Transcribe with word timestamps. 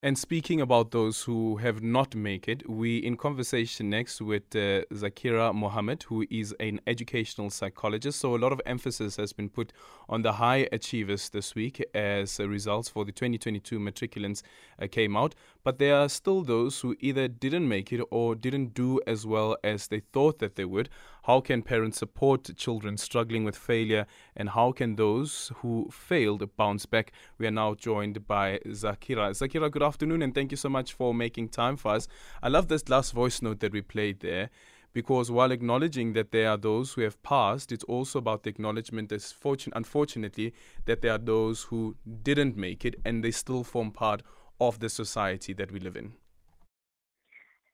And 0.00 0.16
speaking 0.16 0.60
about 0.60 0.92
those 0.92 1.22
who 1.22 1.56
have 1.56 1.82
not 1.82 2.14
made 2.14 2.48
it, 2.48 2.70
we 2.70 2.98
in 2.98 3.16
conversation 3.16 3.90
next 3.90 4.20
with 4.20 4.44
uh, 4.54 4.86
Zaakirah 4.94 5.52
Mohamed, 5.52 6.04
who 6.04 6.24
is 6.30 6.54
an 6.60 6.80
educational 6.86 7.50
psychologist. 7.50 8.20
So 8.20 8.36
a 8.36 8.38
lot 8.38 8.52
of 8.52 8.60
emphasis 8.64 9.16
has 9.16 9.32
been 9.32 9.48
put 9.48 9.72
on 10.08 10.22
the 10.22 10.34
high 10.34 10.68
achievers 10.70 11.30
this 11.30 11.56
week 11.56 11.84
as 11.94 12.38
results 12.38 12.88
for 12.88 13.04
the 13.04 13.10
2022 13.10 13.80
matriculants 13.80 14.42
uh, 14.80 14.86
came 14.86 15.16
out. 15.16 15.34
But 15.64 15.80
there 15.80 15.96
are 15.96 16.08
still 16.08 16.42
those 16.42 16.78
who 16.80 16.94
either 17.00 17.26
didn't 17.26 17.66
make 17.66 17.92
it 17.92 18.00
or 18.12 18.36
didn't 18.36 18.74
do 18.74 19.00
as 19.04 19.26
well 19.26 19.56
as 19.64 19.88
they 19.88 19.98
thought 20.12 20.38
that 20.38 20.54
they 20.54 20.64
would. 20.64 20.90
How 21.28 21.42
can 21.42 21.60
parents 21.60 21.98
support 21.98 22.56
children 22.56 22.96
struggling 22.96 23.44
with 23.44 23.54
failure, 23.54 24.06
and 24.34 24.48
how 24.48 24.72
can 24.72 24.96
those 24.96 25.52
who 25.56 25.90
failed 25.92 26.56
bounce 26.56 26.86
back? 26.86 27.12
We 27.36 27.46
are 27.46 27.50
now 27.50 27.74
joined 27.74 28.26
by 28.26 28.60
Zaakirah. 28.64 29.32
Zaakirah, 29.32 29.70
good 29.70 29.82
afternoon, 29.82 30.22
and 30.22 30.34
thank 30.34 30.52
you 30.52 30.56
so 30.56 30.70
much 30.70 30.94
for 30.94 31.12
making 31.12 31.50
time 31.50 31.76
for 31.76 31.92
us. 31.92 32.08
I 32.42 32.48
love 32.48 32.68
this 32.68 32.88
last 32.88 33.12
voice 33.12 33.42
note 33.42 33.60
that 33.60 33.74
we 33.74 33.82
played 33.82 34.20
there 34.20 34.48
because 34.94 35.30
while 35.30 35.52
acknowledging 35.52 36.14
that 36.14 36.30
there 36.30 36.48
are 36.48 36.56
those 36.56 36.94
who 36.94 37.02
have 37.02 37.22
passed, 37.22 37.72
it's 37.72 37.84
also 37.84 38.18
about 38.18 38.44
the 38.44 38.48
acknowledgement, 38.48 39.12
fortune, 39.38 39.74
unfortunately, 39.76 40.54
that 40.86 41.02
there 41.02 41.12
are 41.12 41.18
those 41.18 41.64
who 41.64 41.94
didn't 42.22 42.56
make 42.56 42.86
it 42.86 42.94
and 43.04 43.22
they 43.22 43.32
still 43.32 43.64
form 43.64 43.90
part 43.90 44.22
of 44.62 44.78
the 44.78 44.88
society 44.88 45.52
that 45.52 45.72
we 45.72 45.78
live 45.78 45.94
in. 45.94 46.14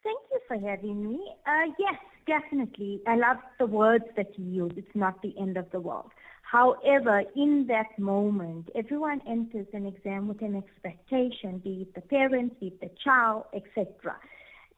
Thank 0.02 0.18
you 0.32 0.40
for 0.48 0.58
having 0.58 1.08
me. 1.08 1.20
Uh, 1.46 1.70
yes, 1.78 1.94
definitely. 2.26 3.00
I 3.06 3.16
love 3.16 3.38
the 3.58 3.66
words 3.66 4.04
that 4.16 4.38
you 4.38 4.64
use. 4.64 4.72
It's 4.76 4.94
not 4.94 5.20
the 5.22 5.34
end 5.38 5.56
of 5.56 5.70
the 5.70 5.80
world. 5.80 6.10
However, 6.42 7.24
in 7.34 7.66
that 7.68 7.98
moment, 7.98 8.68
everyone 8.74 9.20
enters 9.26 9.66
an 9.72 9.86
exam 9.86 10.28
with 10.28 10.40
an 10.42 10.54
expectation, 10.54 11.58
be 11.58 11.82
it 11.82 11.94
the 11.94 12.00
parents, 12.02 12.54
be 12.60 12.68
it 12.68 12.80
the 12.80 12.90
child, 13.02 13.44
etc. 13.54 14.16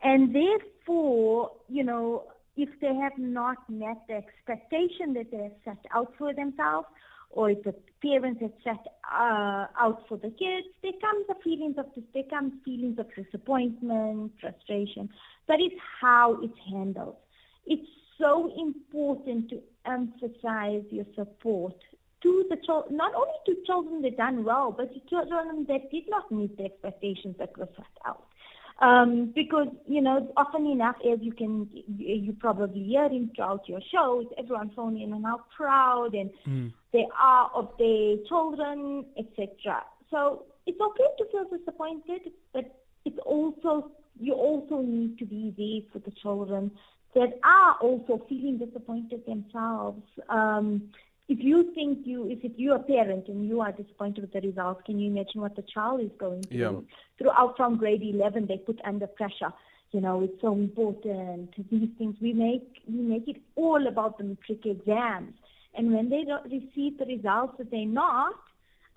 And 0.03 0.35
therefore, 0.35 1.51
you 1.69 1.85
know, 1.85 2.25
if 2.57 2.69
they 2.81 2.95
have 2.95 3.19
not 3.19 3.59
met 3.69 3.99
the 4.09 4.15
expectation 4.15 5.13
that 5.15 5.31
they 5.31 5.43
have 5.43 5.53
set 5.65 5.85
out 5.95 6.15
for 6.17 6.33
themselves, 6.33 6.87
or 7.31 7.51
if 7.51 7.63
the 7.65 7.75
parents 8.03 8.41
have 8.41 8.53
set 8.65 8.87
uh, 9.13 9.67
out 9.79 10.03
for 10.09 10.17
the 10.17 10.31
kids, 10.31 10.67
there 10.83 10.93
comes 11.01 11.27
the 11.29 11.35
feelings 11.45 11.77
of 11.77 11.87
there 12.15 12.23
comes 12.31 12.53
feelings 12.65 12.99
of 12.99 13.07
disappointment, 13.15 14.33
frustration. 14.41 15.11
But 15.47 15.57
it's 15.61 15.77
how 16.01 16.39
it's 16.43 16.59
handled. 16.71 17.17
It's 17.67 17.89
so 18.19 18.53
important 18.57 19.51
to 19.51 19.61
emphasize 19.85 20.85
your 20.91 21.07
support 21.15 21.75
to 22.23 22.45
the 22.49 22.57
children, 22.65 22.97
not 22.97 23.15
only 23.15 23.33
to 23.47 23.57
children 23.67 24.03
that 24.03 24.17
done 24.17 24.45
well, 24.45 24.75
but 24.77 24.93
to 24.95 25.01
children 25.09 25.67
that 25.69 25.91
did 25.91 26.05
not 26.09 26.31
meet 26.31 26.57
the 26.57 26.65
expectations 26.65 27.37
that 27.39 27.57
were 27.59 27.69
set 27.77 27.87
out. 28.07 28.25
Um, 28.79 29.33
because, 29.35 29.69
you 29.87 30.03
know, 30.03 30.31
often 30.37 30.67
enough, 30.67 30.97
as 31.11 31.19
you 31.23 31.33
can, 31.33 31.69
you 31.97 32.35
probably 32.39 32.83
hear 32.83 33.07
in 33.07 33.31
throughout 33.35 33.67
your 33.69 33.81
shows, 33.93 34.27
everyone 34.39 34.71
phoning 34.77 35.03
in 35.03 35.13
and 35.15 35.25
how 35.25 35.45
proud 35.57 36.15
and 36.15 36.31
mm. 36.47 36.73
they 36.93 37.07
are 37.19 37.51
of 37.55 37.71
their 37.79 38.17
children, 38.29 39.07
etc. 39.17 39.83
So 40.11 40.45
it's 40.67 40.79
okay 40.79 41.05
to 41.19 41.25
feel 41.31 41.59
disappointed, 41.59 42.33
but 42.53 42.65
it's 43.07 43.19
also, 43.25 43.93
you 44.21 44.35
also 44.35 44.83
need 44.83 45.19
to 45.21 45.25
be 45.25 45.55
there 45.57 45.91
for 45.91 46.07
the 46.07 46.15
children 46.21 46.71
that 47.17 47.41
are 47.43 47.77
also 47.81 48.23
feeling 48.29 48.59
disappointed 48.59 49.25
themselves. 49.27 50.03
Um, 50.29 50.91
if 51.29 51.39
you 51.41 51.73
think 51.75 52.07
you, 52.07 52.29
if 52.29 52.53
you're 52.57 52.77
a 52.77 52.83
parent 52.83 53.29
and 53.29 53.49
you 53.49 53.63
are 53.63 53.73
disappointed 53.73 54.21
with 54.21 54.33
the 54.35 54.47
results, 54.47 54.83
can 54.85 54.99
you 54.99 55.11
imagine 55.11 55.41
what 55.41 55.57
the 55.57 55.65
child 55.75 56.03
is 56.03 56.11
going 56.19 56.43
through? 56.43 56.59
Yeah. 56.59 56.73
Throughout 57.19 57.57
from 57.57 57.79
grade 57.79 58.03
11, 58.03 58.47
they 58.47 58.59
put 58.59 58.81
under 58.85 59.07
pressure. 59.07 59.53
You 59.93 60.03
know, 60.03 60.23
it's 60.23 60.41
so 60.43 60.53
important. 60.53 61.55
These 61.71 61.89
things 61.97 62.17
we 62.21 62.35
make, 62.35 62.83
we 62.87 63.01
make 63.01 63.29
it 63.29 63.41
all 63.57 63.87
about 63.87 64.19
the 64.19 64.25
matric 64.25 64.67
exams. 64.67 65.33
And 65.75 65.95
when 65.95 66.11
they 66.11 66.25
don't 66.25 66.45
receive 66.45 66.99
the 66.99 67.07
results 67.07 67.55
that 67.59 67.71
they're 67.71 67.87
not, 67.87 68.35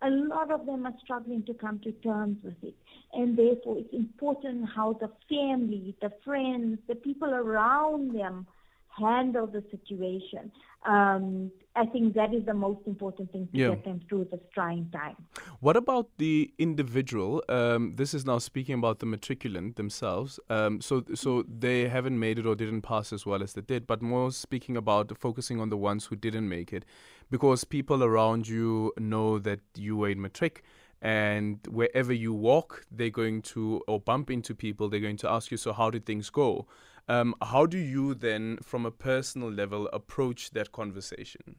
a 0.01 0.09
lot 0.09 0.51
of 0.51 0.65
them 0.65 0.85
are 0.85 0.93
struggling 1.03 1.43
to 1.43 1.53
come 1.53 1.79
to 1.79 1.91
terms 1.91 2.37
with 2.43 2.61
it. 2.63 2.75
And 3.13 3.37
therefore, 3.37 3.77
it's 3.79 3.93
important 3.93 4.69
how 4.73 4.93
the 4.93 5.11
family, 5.27 5.95
the 6.01 6.11
friends, 6.23 6.79
the 6.87 6.95
people 6.95 7.33
around 7.33 8.15
them 8.15 8.47
handle 8.89 9.47
the 9.47 9.63
situation. 9.71 10.51
Um, 10.85 11.51
I 11.75 11.85
think 11.85 12.13
that 12.15 12.33
is 12.33 12.45
the 12.45 12.53
most 12.53 12.79
important 12.87 13.31
thing 13.31 13.47
to 13.51 13.57
yeah. 13.57 13.69
get 13.69 13.83
them 13.83 14.01
through 14.07 14.27
this 14.31 14.39
trying 14.53 14.89
time. 14.91 15.15
What 15.59 15.75
about 15.75 16.07
the 16.17 16.53
individual? 16.57 17.43
Um, 17.49 17.95
this 17.95 18.13
is 18.13 18.25
now 18.25 18.37
speaking 18.37 18.75
about 18.75 18.99
the 18.99 19.05
matriculant 19.05 19.75
themselves. 19.75 20.39
Um, 20.49 20.79
so, 20.81 21.03
so 21.13 21.43
they 21.43 21.89
haven't 21.89 22.17
made 22.17 22.39
it 22.39 22.45
or 22.45 22.55
didn't 22.55 22.81
pass 22.81 23.11
as 23.11 23.25
well 23.25 23.43
as 23.43 23.53
they 23.53 23.61
did, 23.61 23.87
but 23.87 24.01
more 24.01 24.31
speaking 24.31 24.77
about 24.77 25.17
focusing 25.17 25.59
on 25.59 25.69
the 25.69 25.77
ones 25.77 26.05
who 26.05 26.15
didn't 26.15 26.47
make 26.47 26.71
it, 26.71 26.85
because 27.29 27.63
people 27.65 28.03
around 28.03 28.47
you 28.47 28.93
know 28.97 29.37
that 29.39 29.59
you 29.75 29.97
were 29.97 30.09
in 30.09 30.21
matric 30.21 30.63
and 31.01 31.59
wherever 31.69 32.11
you 32.11 32.33
walk 32.33 32.85
they're 32.91 33.09
going 33.09 33.41
to 33.41 33.81
or 33.87 33.99
bump 33.99 34.29
into 34.29 34.53
people 34.53 34.89
they're 34.89 34.99
going 34.99 35.17
to 35.17 35.29
ask 35.29 35.51
you 35.51 35.57
so 35.57 35.71
how 35.71 35.89
did 35.89 36.05
things 36.05 36.29
go 36.29 36.67
um, 37.09 37.33
how 37.41 37.65
do 37.65 37.79
you 37.79 38.13
then, 38.13 38.59
from 38.61 38.85
a 38.85 38.91
personal 38.91 39.51
level, 39.51 39.89
approach 39.91 40.51
that 40.51 40.71
conversation? 40.71 41.55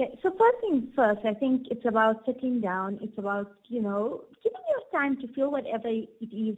Okay, 0.00 0.18
so 0.22 0.30
first 0.30 0.56
things 0.62 0.84
first, 0.96 1.20
I 1.26 1.34
think 1.34 1.66
it's 1.70 1.84
about 1.84 2.24
sitting 2.24 2.60
down. 2.60 2.98
It's 3.02 3.16
about, 3.18 3.52
you 3.68 3.82
know, 3.82 4.24
giving 4.42 4.62
your 4.70 5.00
time 5.00 5.20
to 5.20 5.28
feel 5.34 5.50
whatever 5.52 5.88
it 5.88 6.08
is 6.20 6.56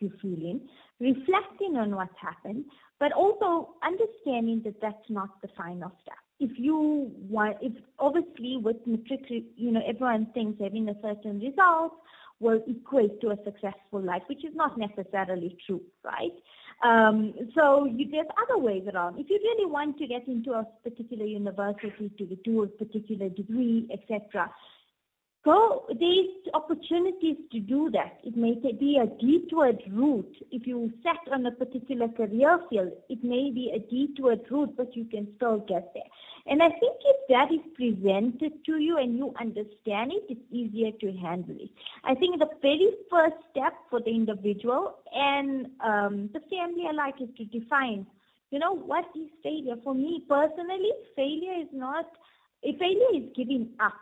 you're 0.00 0.10
feeling, 0.20 0.60
reflecting 1.00 1.76
on 1.76 1.94
what's 1.94 2.14
happened, 2.20 2.64
but 2.98 3.12
also 3.12 3.74
understanding 3.82 4.62
that 4.64 4.80
that's 4.80 5.08
not 5.08 5.40
the 5.42 5.48
final 5.56 5.92
step. 6.02 6.16
If 6.38 6.58
you 6.58 7.10
want, 7.28 7.56
if 7.60 7.72
obviously 7.98 8.58
with 8.58 8.76
matric, 8.86 9.22
you 9.56 9.70
know, 9.72 9.80
everyone 9.86 10.28
thinks 10.34 10.60
having 10.62 10.88
a 10.88 10.94
certain 11.02 11.40
result 11.40 11.92
will 12.40 12.62
equate 12.66 13.20
to 13.22 13.30
a 13.30 13.36
successful 13.44 14.02
life, 14.02 14.22
which 14.28 14.44
is 14.44 14.54
not 14.54 14.76
necessarily 14.78 15.56
true, 15.66 15.80
right? 16.04 16.32
Um, 16.84 17.32
so 17.54 17.86
you, 17.86 18.10
there's 18.10 18.26
other 18.42 18.58
ways 18.58 18.82
around. 18.92 19.18
If 19.18 19.30
you 19.30 19.38
really 19.42 19.70
want 19.70 19.96
to 19.98 20.06
get 20.06 20.28
into 20.28 20.52
a 20.52 20.66
particular 20.84 21.24
university 21.24 22.10
to 22.18 22.36
do 22.44 22.64
a 22.64 22.66
particular 22.66 23.30
degree, 23.30 23.88
etc., 23.90 24.50
go. 25.46 25.86
There's 25.88 26.52
opportunities 26.52 27.36
to 27.52 27.60
do 27.60 27.90
that. 27.92 28.18
It 28.24 28.36
may 28.36 28.54
be 28.54 28.98
a 29.00 29.06
detoured 29.06 29.80
route. 29.90 30.36
If 30.50 30.66
you 30.66 30.92
set 31.04 31.32
on 31.32 31.46
a 31.46 31.52
particular 31.52 32.08
career 32.08 32.58
field, 32.68 32.92
it 33.08 33.22
may 33.22 33.50
be 33.50 33.72
a 33.74 33.78
detoured 33.78 34.42
route, 34.50 34.76
but 34.76 34.96
you 34.96 35.04
can 35.04 35.28
still 35.36 35.58
get 35.60 35.92
there. 35.94 36.10
And 36.48 36.62
I 36.62 36.68
think 36.68 36.96
if 37.04 37.16
that 37.28 37.52
is 37.52 37.60
presented 37.74 38.64
to 38.66 38.78
you 38.78 38.98
and 38.98 39.16
you 39.16 39.32
understand 39.40 40.12
it, 40.12 40.24
it's 40.28 40.52
easier 40.52 40.90
to 41.00 41.18
handle 41.18 41.56
it. 41.58 41.70
I 42.04 42.14
think 42.14 42.38
the 42.38 42.50
very 42.60 42.90
first 43.10 43.36
step 43.50 43.74
for 43.88 44.00
the 44.00 44.10
individual 44.10 44.98
and 45.12 45.66
um, 45.80 46.30
the 46.34 46.40
family 46.50 46.86
alike 46.90 47.16
is 47.20 47.28
to 47.38 47.44
define, 47.44 48.06
you 48.50 48.58
know, 48.58 48.74
what 48.74 49.06
is 49.16 49.28
failure? 49.42 49.76
For 49.82 49.94
me 49.94 50.24
personally, 50.28 50.92
failure 51.16 51.62
is 51.62 51.68
not, 51.72 52.06
failure 52.62 53.12
is 53.14 53.24
giving 53.34 53.70
up. 53.80 53.94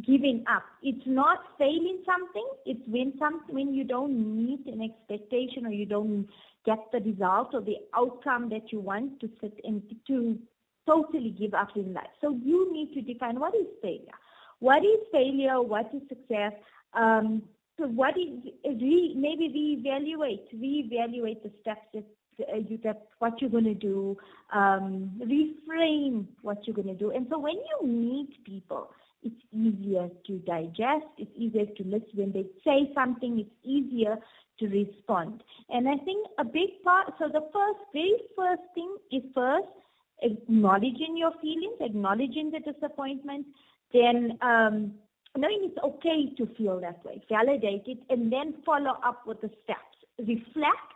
Giving 0.00 0.44
up. 0.50 0.62
It's 0.82 1.06
not 1.06 1.38
failing 1.58 2.02
something. 2.06 2.48
It's 2.64 2.80
when 2.88 3.12
something 3.18 3.54
when 3.54 3.74
you 3.74 3.84
don't 3.84 4.36
meet 4.36 4.66
an 4.66 4.80
expectation 4.80 5.66
or 5.66 5.70
you 5.70 5.84
don't 5.84 6.26
get 6.64 6.78
the 6.92 7.00
result 7.00 7.50
or 7.52 7.60
the 7.60 7.76
outcome 7.94 8.48
that 8.48 8.72
you 8.72 8.80
want 8.80 9.20
to 9.20 9.28
sit 9.40 9.52
and 9.64 9.82
to 10.06 10.38
totally 10.86 11.30
give 11.38 11.52
up 11.52 11.76
in 11.76 11.92
life. 11.92 12.06
So 12.20 12.38
you 12.42 12.72
need 12.72 12.94
to 12.94 13.02
define 13.02 13.38
what 13.38 13.54
is 13.54 13.66
failure. 13.82 14.18
What 14.60 14.84
is 14.84 15.00
failure? 15.12 15.60
What 15.60 15.90
is 15.94 16.02
success? 16.08 16.52
Um, 16.94 17.42
so 17.78 17.86
what 17.86 18.14
is 18.16 18.52
re, 18.64 19.14
maybe 19.16 19.82
reevaluate, 19.84 20.54
reevaluate 20.54 21.42
the 21.42 21.50
steps 21.60 21.86
that 21.94 22.04
uh, 22.52 22.56
you 22.56 22.78
that 22.84 23.08
what 23.18 23.40
you're 23.40 23.50
going 23.50 23.64
to 23.64 23.74
do, 23.74 24.16
um, 24.54 25.10
reframe 25.20 26.26
what 26.42 26.66
you're 26.66 26.76
going 26.76 26.88
to 26.88 26.94
do. 26.94 27.10
And 27.10 27.26
so 27.30 27.38
when 27.38 27.54
you 27.56 27.86
meet 27.86 28.44
people, 28.44 28.90
it's 29.22 29.42
easier 29.52 30.08
to 30.26 30.38
digest. 30.40 31.06
It's 31.18 31.30
easier 31.36 31.66
to 31.66 31.84
listen. 31.84 32.10
When 32.14 32.32
they 32.32 32.46
say 32.64 32.92
something, 32.94 33.38
it's 33.38 33.56
easier 33.62 34.16
to 34.58 34.66
respond. 34.68 35.42
And 35.70 35.88
I 35.88 35.96
think 36.04 36.26
a 36.38 36.44
big 36.44 36.82
part. 36.84 37.12
So 37.18 37.28
the 37.28 37.42
first, 37.52 37.80
very 37.92 38.22
first 38.36 38.62
thing 38.74 38.96
is 39.10 39.22
first 39.34 39.68
acknowledging 40.22 41.16
your 41.16 41.32
feelings, 41.40 41.78
acknowledging 41.80 42.50
the 42.50 42.60
disappointment, 42.72 43.46
then 43.92 44.38
um, 44.42 44.94
knowing 45.36 45.70
it's 45.70 45.78
okay 45.84 46.34
to 46.36 46.46
feel 46.54 46.80
that 46.80 47.04
way, 47.04 47.22
validate 47.28 47.84
it, 47.86 47.98
and 48.08 48.32
then 48.32 48.54
follow 48.64 48.98
up 49.04 49.26
with 49.26 49.40
the 49.40 49.50
steps. 49.64 49.78
Reflect 50.18 50.92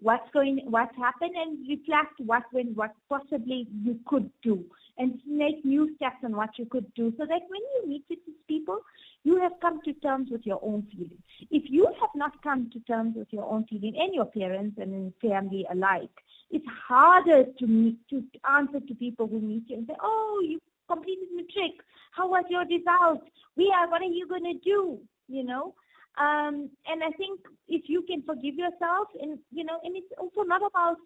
what's 0.00 0.28
going, 0.32 0.60
what's 0.64 0.96
happened, 0.96 1.34
and 1.36 1.66
reflect 1.68 2.18
what 2.18 2.42
when 2.52 2.74
what 2.74 2.92
possibly 3.08 3.66
you 3.82 3.98
could 4.06 4.30
do, 4.42 4.64
and 5.00 5.18
make 5.26 5.64
new 5.64 5.84
steps 5.96 6.22
on 6.22 6.36
what 6.36 6.58
you 6.58 6.66
could 6.66 6.88
do, 6.94 7.12
so 7.18 7.24
that 7.24 7.42
when 7.52 7.62
you 7.74 7.88
meet 7.88 8.04
with 8.10 8.18
these 8.26 8.44
people, 8.46 8.78
you 9.24 9.40
have 9.40 9.52
come 9.60 9.80
to 9.86 9.92
terms 9.94 10.28
with 10.30 10.44
your 10.44 10.60
own 10.62 10.86
feelings. 10.92 11.22
If 11.50 11.64
you 11.76 11.86
have 12.00 12.14
not 12.14 12.42
come 12.42 12.70
to 12.74 12.80
terms 12.80 13.16
with 13.16 13.28
your 13.30 13.46
own 13.52 13.64
feelings, 13.64 13.96
and 13.98 14.14
your 14.14 14.26
parents 14.26 14.76
and 14.78 15.12
family 15.22 15.66
alike, 15.74 16.16
it's 16.50 16.66
harder 16.88 17.44
to 17.58 17.66
meet, 17.66 17.96
to 18.10 18.22
answer 18.58 18.80
to 18.80 18.94
people 18.94 19.26
who 19.26 19.40
meet 19.40 19.64
you 19.68 19.76
and 19.78 19.86
say, 19.86 19.96
"Oh, 20.10 20.40
you 20.50 20.60
completed 20.88 21.28
matric. 21.34 21.76
How 22.12 22.28
was 22.28 22.44
your 22.54 22.66
result? 22.76 23.22
We 23.56 23.72
are. 23.76 23.88
What 23.90 24.02
are 24.02 24.16
you 24.20 24.26
going 24.28 24.48
to 24.52 24.58
do?" 24.74 25.00
You 25.28 25.44
know. 25.44 25.74
Um, 26.18 26.54
and 26.90 26.98
I 27.08 27.10
think 27.16 27.40
if 27.68 27.88
you 27.88 28.02
can 28.02 28.22
forgive 28.22 28.56
yourself, 28.64 29.08
and 29.22 29.38
you 29.50 29.64
know, 29.64 29.78
and 29.84 29.96
it's 29.96 30.12
also 30.18 30.42
not 30.42 30.62
about. 30.70 30.98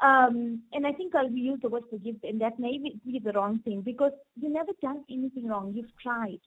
Um, 0.00 0.62
and 0.72 0.86
I 0.86 0.92
think 0.92 1.14
I'll 1.14 1.30
use 1.30 1.60
the 1.62 1.70
word 1.70 1.84
forgive, 1.88 2.16
and 2.22 2.40
that 2.40 2.58
may 2.58 2.78
be 2.78 3.18
the 3.18 3.32
wrong 3.32 3.60
thing 3.64 3.80
because 3.80 4.12
you 4.38 4.52
never 4.52 4.72
done 4.82 5.04
anything 5.10 5.48
wrong. 5.48 5.72
You've 5.74 5.96
tried. 6.02 6.40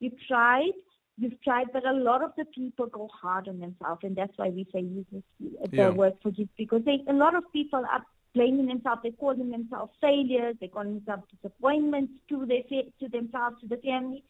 You've 0.00 0.18
tried. 0.26 0.72
You've 1.16 1.40
tried, 1.42 1.66
but 1.72 1.86
a 1.86 1.92
lot 1.92 2.22
of 2.22 2.32
the 2.36 2.44
people 2.46 2.86
go 2.86 3.08
hard 3.08 3.46
on 3.46 3.60
themselves, 3.60 4.00
and 4.02 4.16
that's 4.16 4.36
why 4.36 4.48
we 4.48 4.66
say 4.72 4.80
use 4.80 5.04
the 5.38 5.68
yeah. 5.70 5.90
word 5.90 6.14
forgive 6.22 6.48
because 6.56 6.82
they, 6.84 7.04
a 7.08 7.12
lot 7.12 7.36
of 7.36 7.44
people 7.52 7.84
are 7.88 8.04
blaming 8.34 8.66
themselves. 8.66 9.02
They're 9.02 9.12
calling 9.12 9.50
themselves 9.50 9.92
failures. 10.00 10.56
They're 10.58 10.68
calling 10.68 10.94
themselves 10.94 11.22
disappointments 11.30 12.12
to 12.30 12.46
their 12.46 12.62
to 13.00 13.08
themselves, 13.08 13.60
to 13.60 13.68
the 13.68 13.76
family. 13.76 14.24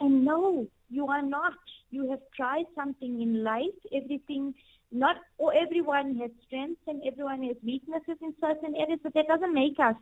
And 0.00 0.24
no, 0.24 0.66
you 0.88 1.08
are 1.08 1.22
not. 1.22 1.54
You 1.90 2.10
have 2.10 2.20
tried 2.34 2.64
something 2.74 3.20
in 3.20 3.44
life. 3.44 3.78
Everything, 3.92 4.54
not 4.90 5.16
or 5.36 5.54
everyone 5.54 6.16
has 6.16 6.30
strengths 6.46 6.80
and 6.86 7.02
everyone 7.06 7.42
has 7.44 7.56
weaknesses 7.64 8.16
in 8.22 8.34
certain 8.40 8.74
areas, 8.76 9.00
but 9.02 9.14
that 9.14 9.28
doesn't 9.28 9.54
make 9.54 9.78
us 9.78 9.96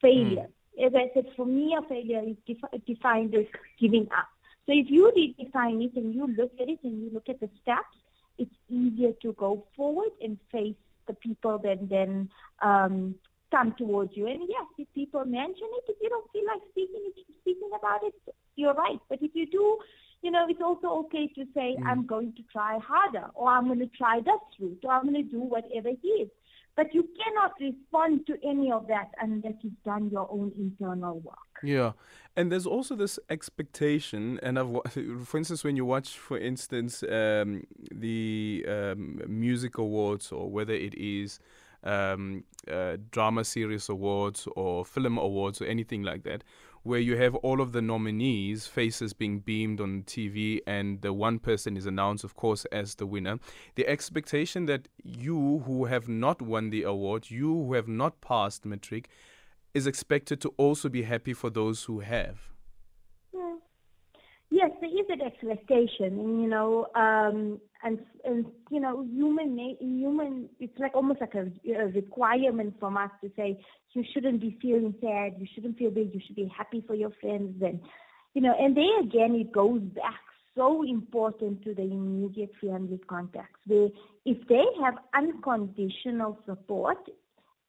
failures. 0.00 0.50
Mm. 0.78 0.86
As 0.86 0.92
I 0.94 1.10
said, 1.14 1.26
for 1.36 1.44
me, 1.44 1.76
a 1.76 1.82
failure 1.88 2.22
is 2.26 2.36
defi- 2.46 2.82
defined 2.86 3.34
as 3.34 3.46
giving 3.78 4.08
up. 4.16 4.28
So 4.66 4.72
if 4.72 4.88
you 4.88 5.10
redefine 5.16 5.84
it 5.84 5.96
and 5.96 6.14
you 6.14 6.26
look 6.28 6.52
at 6.60 6.68
it 6.68 6.78
and 6.84 7.02
you 7.02 7.10
look 7.12 7.28
at 7.28 7.40
the 7.40 7.50
steps, 7.62 7.96
it's 8.38 8.54
easier 8.68 9.12
to 9.22 9.32
go 9.34 9.66
forward 9.76 10.12
and 10.22 10.38
face 10.52 10.76
the 11.06 11.14
people 11.14 11.58
that 11.58 11.88
then 11.88 12.30
um, 12.62 13.16
come 13.50 13.74
towards 13.76 14.16
you. 14.16 14.26
And 14.26 14.40
yes, 14.48 14.64
if 14.78 14.86
people 14.94 15.24
mention 15.24 15.66
it, 15.78 15.84
if 15.88 15.96
you 16.00 16.08
don't 16.08 16.30
feel 16.32 16.46
like 16.46 16.60
speaking 16.70 17.10
speaking 17.40 17.70
about 17.76 18.04
it, 18.04 18.14
you're 18.56 18.74
right. 18.74 19.00
But 19.08 19.22
if 19.22 19.32
you 19.34 19.46
do, 19.46 19.78
you 20.22 20.30
know, 20.30 20.46
it's 20.48 20.60
also 20.60 21.06
okay 21.06 21.28
to 21.34 21.44
say, 21.54 21.76
mm. 21.78 21.86
I'm 21.86 22.06
going 22.06 22.32
to 22.34 22.42
try 22.52 22.78
harder, 22.78 23.26
or 23.34 23.48
I'm 23.48 23.66
going 23.66 23.78
to 23.78 23.86
try 23.86 24.20
this 24.20 24.40
route, 24.58 24.80
or 24.84 24.92
I'm 24.92 25.04
going 25.04 25.14
to 25.14 25.30
do 25.30 25.40
whatever 25.40 25.88
it 25.88 26.06
is. 26.06 26.28
But 26.76 26.94
you 26.94 27.08
cannot 27.22 27.52
respond 27.60 28.26
to 28.26 28.36
any 28.48 28.70
of 28.70 28.86
that 28.88 29.10
unless 29.20 29.54
you've 29.60 29.82
done 29.84 30.08
your 30.10 30.28
own 30.30 30.52
internal 30.56 31.18
work. 31.20 31.36
Yeah. 31.62 31.92
And 32.36 32.50
there's 32.50 32.66
also 32.66 32.94
this 32.94 33.18
expectation, 33.28 34.38
and 34.42 34.58
I've, 34.58 34.76
for 35.26 35.38
instance, 35.38 35.64
when 35.64 35.76
you 35.76 35.84
watch, 35.84 36.16
for 36.16 36.38
instance, 36.38 37.02
um, 37.02 37.64
the 37.92 38.64
um, 38.68 39.20
music 39.26 39.78
awards, 39.78 40.32
or 40.32 40.50
whether 40.50 40.72
it 40.72 40.94
is 40.94 41.40
um, 41.82 42.44
uh, 42.70 42.96
drama 43.10 43.44
series 43.44 43.88
awards 43.88 44.46
or 44.54 44.84
film 44.84 45.18
awards 45.18 45.60
or 45.60 45.64
anything 45.64 46.02
like 46.02 46.22
that, 46.24 46.44
where 46.90 46.98
you 46.98 47.16
have 47.16 47.36
all 47.36 47.60
of 47.60 47.70
the 47.70 47.80
nominees' 47.80 48.66
faces 48.66 49.12
being 49.12 49.38
beamed 49.38 49.80
on 49.80 50.02
TV 50.02 50.58
and 50.66 51.00
the 51.02 51.12
one 51.12 51.38
person 51.38 51.76
is 51.76 51.86
announced, 51.86 52.24
of 52.24 52.34
course, 52.34 52.64
as 52.72 52.96
the 52.96 53.06
winner. 53.06 53.38
The 53.76 53.86
expectation 53.86 54.66
that 54.66 54.88
you 55.04 55.62
who 55.66 55.84
have 55.84 56.08
not 56.08 56.42
won 56.42 56.70
the 56.70 56.82
award, 56.82 57.30
you 57.30 57.46
who 57.46 57.74
have 57.74 57.86
not 57.86 58.20
passed 58.20 58.66
matric, 58.66 59.08
is 59.72 59.86
expected 59.86 60.40
to 60.40 60.52
also 60.56 60.88
be 60.88 61.02
happy 61.02 61.32
for 61.32 61.48
those 61.48 61.84
who 61.84 62.00
have. 62.00 62.49
Yes, 64.60 64.72
there 64.82 64.90
is 64.90 65.06
an 65.08 65.22
expectation, 65.22 66.42
you 66.42 66.46
know, 66.46 66.86
um, 66.94 67.58
and 67.82 67.98
and 68.26 68.44
you 68.70 68.78
know, 68.78 69.06
human 69.10 69.58
human, 69.80 70.50
it's 70.58 70.78
like 70.78 70.94
almost 70.94 71.22
like 71.22 71.34
a, 71.34 71.50
a, 71.72 71.86
requirement 71.86 72.74
from 72.78 72.98
us 72.98 73.10
to 73.22 73.30
say 73.36 73.58
you 73.94 74.04
shouldn't 74.12 74.38
be 74.38 74.58
feeling 74.60 74.94
sad, 75.00 75.36
you 75.38 75.46
shouldn't 75.54 75.78
feel 75.78 75.90
bad, 75.90 76.10
you 76.12 76.20
should 76.26 76.36
be 76.36 76.52
happy 76.54 76.84
for 76.86 76.94
your 76.94 77.10
friends, 77.22 77.62
and 77.62 77.80
you 78.34 78.42
know, 78.42 78.54
and 78.60 78.76
there 78.76 79.00
again, 79.00 79.34
it 79.34 79.50
goes 79.50 79.80
back 79.80 80.20
so 80.54 80.82
important 80.82 81.62
to 81.62 81.72
the 81.72 81.80
immediate 81.80 82.52
family 82.60 83.00
context, 83.08 83.56
where 83.66 83.88
if 84.26 84.46
they 84.46 84.64
have 84.84 84.96
unconditional 85.14 86.38
support, 86.44 86.98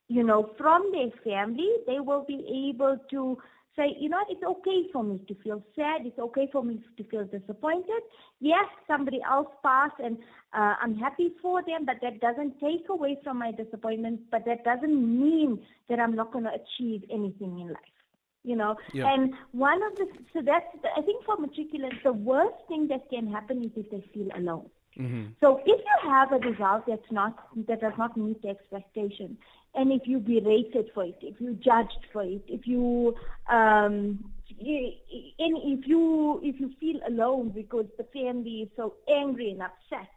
you 0.08 0.22
know, 0.22 0.50
from 0.58 0.92
their 0.92 1.10
family, 1.24 1.70
they 1.86 2.00
will 2.00 2.26
be 2.28 2.70
able 2.70 2.98
to 3.10 3.38
say, 3.76 3.96
you 3.98 4.08
know, 4.08 4.18
it's 4.28 4.42
okay 4.42 4.88
for 4.92 5.02
me 5.02 5.20
to 5.28 5.34
feel 5.42 5.62
sad. 5.74 6.02
It's 6.04 6.18
okay 6.18 6.48
for 6.52 6.62
me 6.62 6.80
to 6.96 7.04
feel 7.04 7.24
disappointed. 7.24 8.02
Yes, 8.40 8.66
somebody 8.86 9.20
else 9.28 9.48
passed 9.62 9.98
and 9.98 10.18
uh, 10.52 10.74
I'm 10.80 10.96
happy 10.96 11.32
for 11.40 11.62
them, 11.62 11.86
but 11.86 11.96
that 12.02 12.20
doesn't 12.20 12.60
take 12.60 12.88
away 12.90 13.18
from 13.24 13.38
my 13.38 13.52
disappointment. 13.52 14.20
But 14.30 14.44
that 14.46 14.64
doesn't 14.64 15.20
mean 15.20 15.60
that 15.88 15.98
I'm 15.98 16.14
not 16.14 16.32
going 16.32 16.44
to 16.44 16.50
achieve 16.50 17.02
anything 17.10 17.60
in 17.60 17.68
life. 17.68 17.76
You 18.44 18.56
know, 18.56 18.74
yeah. 18.92 19.12
and 19.14 19.32
one 19.52 19.80
of 19.84 19.96
the 19.96 20.06
so 20.32 20.40
that's 20.44 20.66
I 20.96 21.02
think 21.02 21.24
for 21.24 21.36
matriculants 21.36 22.02
the 22.02 22.12
worst 22.12 22.56
thing 22.66 22.88
that 22.88 23.08
can 23.08 23.30
happen 23.30 23.62
is 23.62 23.70
if 23.76 23.88
they 23.88 24.04
feel 24.12 24.26
alone. 24.36 24.68
Mm-hmm. 24.98 25.32
So 25.40 25.60
if 25.64 25.80
you 25.80 26.10
have 26.10 26.32
a 26.32 26.38
result 26.38 26.84
that's 26.86 27.10
not 27.10 27.36
that 27.66 27.80
does 27.80 27.94
not 27.96 28.16
meet 28.16 28.42
the 28.42 28.48
expectation, 28.48 29.38
and 29.74 29.90
if 29.90 30.02
you 30.04 30.18
berated 30.18 30.90
for 30.92 31.04
it, 31.04 31.16
if 31.22 31.40
you 31.40 31.54
judged 31.54 32.06
for 32.12 32.22
it, 32.22 32.42
if 32.46 32.66
you 32.66 33.14
um, 33.50 34.22
and 34.50 35.56
if 35.64 35.86
you 35.86 36.40
if 36.42 36.60
you 36.60 36.70
feel 36.78 37.00
alone 37.08 37.50
because 37.54 37.86
the 37.96 38.04
family 38.12 38.62
is 38.62 38.68
so 38.76 38.94
angry 39.08 39.50
and 39.50 39.62
upset 39.62 40.10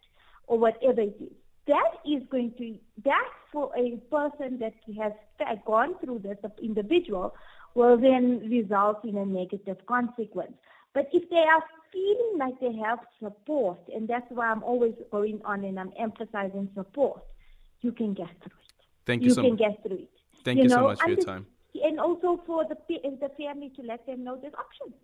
or 0.47 0.59
whatever 0.59 1.01
it 1.01 1.15
is, 1.21 1.31
that 1.67 1.91
is 2.05 2.21
going 2.29 2.53
to 2.57 2.77
that 3.05 3.29
for 3.51 3.71
a 3.77 3.97
person 4.11 4.59
that 4.59 4.73
has 4.97 5.57
gone 5.65 5.95
through 6.03 6.19
this 6.19 6.37
individual 6.61 7.33
will 7.75 7.97
then 7.97 8.47
result 8.49 9.03
in 9.03 9.17
a 9.17 9.25
negative 9.25 9.77
consequence. 9.85 10.53
But 10.95 11.09
if 11.11 11.29
they 11.29 11.35
are 11.35 11.63
feeling 11.91 12.37
like 12.39 12.59
they 12.61 12.73
have 12.77 12.99
support, 13.21 13.79
and 13.93 14.07
that's 14.07 14.25
why 14.29 14.47
I'm 14.47 14.63
always 14.63 14.93
going 15.11 15.41
on 15.43 15.65
and 15.65 15.77
I'm 15.77 15.91
emphasizing 15.99 16.69
support, 16.73 17.21
you 17.81 17.91
can 17.91 18.13
get 18.13 18.29
through 18.41 18.59
it. 18.63 18.75
Thank 19.05 19.21
you, 19.21 19.27
you 19.27 19.33
so 19.35 19.41
can 19.41 19.57
get 19.57 19.83
through 19.83 19.97
it. 19.97 20.09
Thank 20.45 20.57
you, 20.57 20.63
you 20.63 20.69
know? 20.69 20.75
so 20.75 20.83
much 20.83 21.01
for 21.01 21.09
your 21.09 21.17
time. 21.17 21.45
And 21.83 21.99
also 21.99 22.41
for 22.47 22.63
the 22.63 22.77
the 22.87 23.29
family 23.37 23.71
to 23.75 23.81
let 23.81 24.05
them 24.07 24.23
know 24.23 24.39
there's 24.41 24.53
options. 24.53 24.95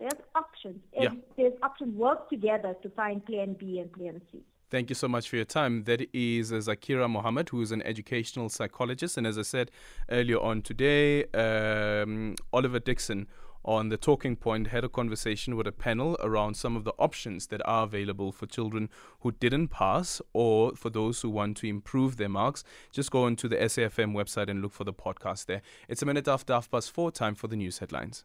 There's 0.00 0.20
options. 0.34 0.80
And 0.94 1.04
yeah. 1.04 1.20
there's 1.36 1.52
options. 1.62 1.94
Work 1.94 2.30
together 2.30 2.74
to 2.82 2.88
find 2.90 3.24
plan 3.24 3.54
B 3.60 3.78
and 3.78 3.92
plan 3.92 4.22
C. 4.32 4.40
Thank 4.74 4.90
you 4.90 4.96
so 4.96 5.06
much 5.06 5.28
for 5.28 5.36
your 5.36 5.44
time. 5.44 5.84
That 5.84 6.08
is 6.12 6.50
Zaakirah 6.50 7.08
Mohamed, 7.08 7.50
who 7.50 7.62
is 7.62 7.70
an 7.70 7.80
educational 7.82 8.48
psychologist. 8.48 9.16
And 9.16 9.24
as 9.24 9.38
I 9.38 9.42
said 9.42 9.70
earlier 10.10 10.40
on 10.40 10.62
today, 10.62 11.26
um, 11.26 12.34
Oliver 12.52 12.80
Dixon 12.80 13.28
on 13.64 13.88
the 13.90 13.96
talking 13.96 14.34
point 14.34 14.66
had 14.66 14.82
a 14.82 14.88
conversation 14.88 15.54
with 15.54 15.68
a 15.68 15.72
panel 15.72 16.16
around 16.24 16.56
some 16.56 16.74
of 16.74 16.82
the 16.82 16.92
options 16.98 17.46
that 17.46 17.62
are 17.64 17.84
available 17.84 18.32
for 18.32 18.46
children 18.46 18.90
who 19.20 19.30
didn't 19.30 19.68
pass 19.68 20.20
or 20.32 20.74
for 20.74 20.90
those 20.90 21.20
who 21.20 21.30
want 21.30 21.56
to 21.58 21.68
improve 21.68 22.16
their 22.16 22.28
marks. 22.28 22.64
Just 22.90 23.12
go 23.12 23.26
onto 23.26 23.46
the 23.46 23.56
SAFM 23.58 24.12
website 24.12 24.50
and 24.50 24.60
look 24.60 24.72
for 24.72 24.82
the 24.82 24.92
podcast 24.92 25.46
there. 25.46 25.62
It's 25.86 26.02
a 26.02 26.06
minute 26.06 26.26
after 26.26 26.52
half 26.52 26.68
past 26.68 26.90
four, 26.90 27.12
time 27.12 27.36
for 27.36 27.46
the 27.46 27.54
news 27.54 27.78
headlines. 27.78 28.24